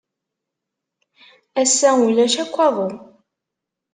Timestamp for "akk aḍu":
2.43-2.89